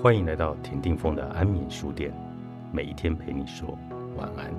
[0.00, 2.12] 欢迎来到田定峰的安眠书店，
[2.72, 3.78] 每一天陪你说
[4.16, 4.52] 晚安。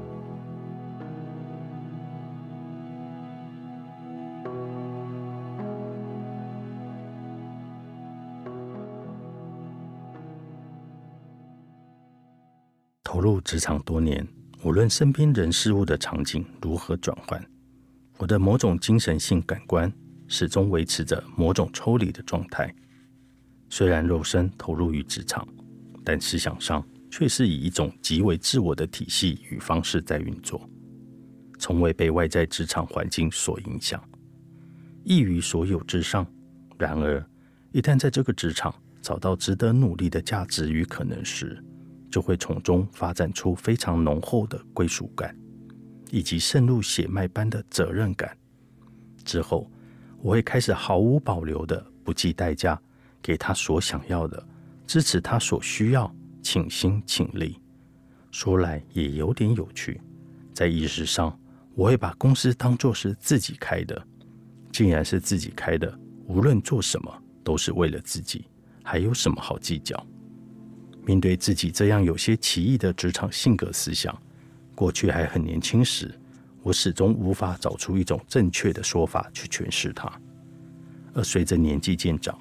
[13.04, 14.26] 投入职场多年，
[14.64, 17.46] 无论身边人事物的场景如何转换，
[18.18, 19.92] 我的某种精神性感官
[20.28, 22.74] 始终维持着某种抽离的状态。
[23.76, 25.48] 虽然肉身投入于职场，
[26.04, 30.70] 但思想上却是以一种极为自我的体系与方式在运作，
[31.58, 34.00] 从未被外在职场环境所影响，
[35.04, 36.24] 异于所有之上。
[36.78, 37.28] 然而，
[37.72, 41.60] 一旦在这个职场找到值得努力的价值与可能时，
[42.12, 45.36] 就会从中发展出非常浓厚的归属感，
[46.12, 48.38] 以及渗入血脉般的责任感。
[49.26, 49.68] 之后，
[50.22, 52.80] 我会开始毫无保留的不计代价。
[53.24, 54.46] 给他所想要的，
[54.86, 57.58] 支持他所需要，倾心倾力。
[58.30, 60.02] 说来也有点有趣，
[60.54, 61.40] 在意识上，
[61.74, 64.06] 我会把公司当作是自己开的。
[64.72, 68.46] 既然是自己开的，无论做什么都是为了自己，
[68.84, 70.06] 还有什么好计较？
[71.06, 74.20] 面对自己这样有些奇异的职场性格思想，
[74.74, 76.12] 过去还很年轻时，
[76.62, 80.12] 我始终无法找出一种正确的说法去诠释它。
[81.14, 82.36] 而随着年纪渐长，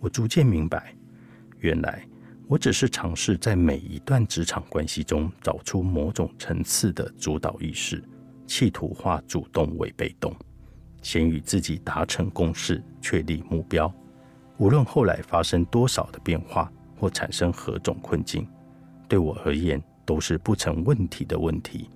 [0.00, 0.94] 我逐渐明白，
[1.58, 2.06] 原来
[2.46, 8.02] 我只是尝试在每一段职场关系中找出某种层次的主导意识，
[8.46, 10.34] 企图化主动为被动，
[11.02, 13.92] 先与自己达成共识，确立目标。
[14.56, 18.46] 无论后来发生多少的变化或产生何种困境，
[19.08, 21.90] 对我而言都是不成问题的问题，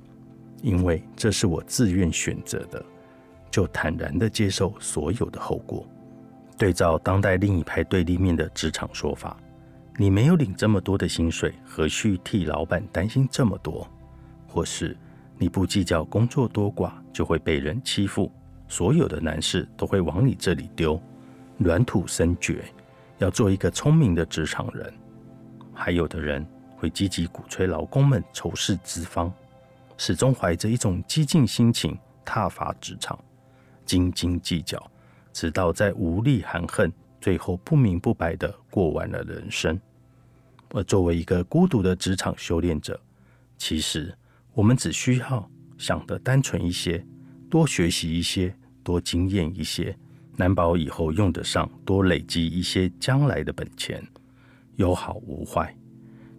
[0.61, 2.85] 因为这是我自愿选择的，
[3.51, 5.87] 就坦然的接受所有的后果。
[6.63, 9.37] 对照当代另一派对立面的职场说法，
[9.97, 13.85] 你没有领这么多的薪水，何须替老板担心这么多？
[14.47, 14.97] 或是
[15.37, 18.31] 你不计较工作多寡就会被人欺负，
[18.69, 21.03] 所有的难事都会往你这里丢，
[21.59, 22.63] 软土生绝，
[23.19, 24.95] 要做一个聪明的职场人。
[25.75, 29.33] 还有的人会积极鼓吹劳工们仇视资方，
[29.97, 33.19] 始终怀着一种激进心情踏伐职场，
[33.85, 34.81] 斤斤计较。
[35.33, 39.79] 直到在无力含恨，最后不明不白的过完了人生。
[40.71, 42.99] 而作为一个孤独的职场修炼者，
[43.59, 44.17] 其实
[44.55, 47.05] 我们只需要想得单纯一些，
[47.51, 49.97] 多学习一些，多经验一些，
[50.37, 54.03] 难保以后用得上，多累积一些将来的本钱，
[54.77, 55.77] 有好无坏，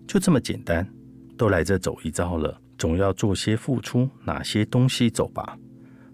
[0.07, 0.87] 就这么简单。
[1.35, 5.57] 都来这走一遭了，总要做些付出，拿些东西走吧。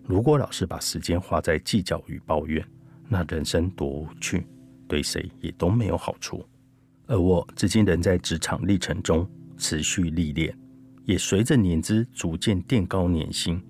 [0.10, 2.68] 如果老是把时间花在计较与抱怨，
[3.08, 4.44] 那人生多无趣，
[4.88, 6.44] 对谁也都没有好处。
[7.06, 10.58] 而我至今仍在职场历程中持续历练，
[11.06, 13.62] 也随着年资逐渐垫高年薪，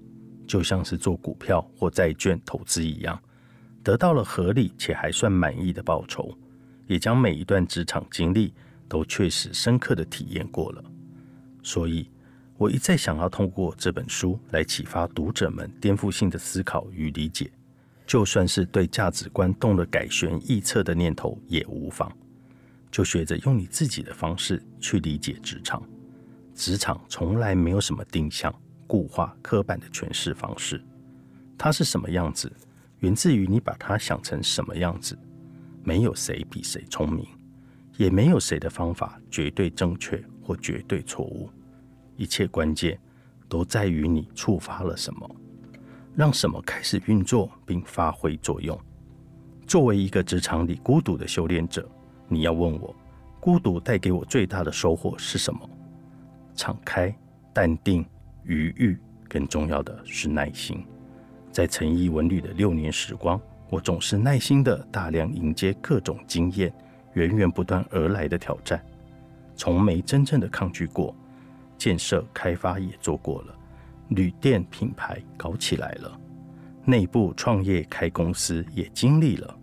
[0.47, 3.21] 就像是做股票或债券投资一样，
[3.83, 6.33] 得到了合理且还算满意的报酬，
[6.87, 8.53] 也将每一段职场经历
[8.87, 10.81] 都确实深刻的体验过了，
[11.61, 12.09] 所以。
[12.59, 17.49] 我一再想要通过这本书来启发读者们颠覆性的思考与理解，
[18.05, 22.11] 就算是对价值观动了改弦易辙的念头也无妨。
[22.91, 25.81] 就学着用你自己的方式去理解职场。
[26.53, 28.53] 职场从来没有什么定向、
[28.85, 30.83] 固化、刻板的诠释方式。
[31.57, 32.51] 它是什么样子，
[32.99, 35.17] 源自于你把它想成什么样子。
[35.81, 37.25] 没有谁比谁聪明，
[37.95, 41.49] 也没有谁的方法绝对正确或绝对错误。
[42.19, 42.99] 一切关键
[43.47, 45.35] 都在于你触发了什么，
[46.13, 48.77] 让什么开始运作并发挥作用。
[49.65, 51.89] 作为一个职场里孤独的修炼者，
[52.27, 52.93] 你要问我，
[53.39, 55.61] 孤独带给我最大的收获是什么？
[56.55, 57.15] 敞开、
[57.53, 58.05] 淡定、
[58.43, 58.97] 愉悦，
[59.29, 60.85] 更重要的是耐心。
[61.53, 63.39] 在诚毅文旅的六年时光，
[63.69, 66.73] 我总是耐心的大量迎接各种经验
[67.13, 68.85] 源源不断而来的挑战，
[69.55, 71.15] 从没真正的抗拒过。
[71.79, 73.55] 建设开发也做过了，
[74.09, 76.19] 旅店品牌搞起来了，
[76.83, 79.57] 内部创业开公司也经历了。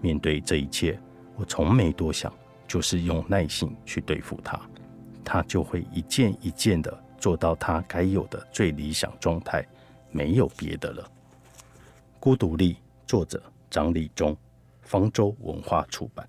[0.00, 0.98] 面对这一切，
[1.36, 2.32] 我从没多想，
[2.66, 4.60] 就是用耐心去对付它，
[5.24, 9.64] 它就会一件一件的做到它该有的最理想状态，
[10.10, 11.08] 没有别的了。
[12.18, 12.76] 孤独力，
[13.06, 14.36] 作者张立忠，
[14.82, 16.28] 方舟文化出版。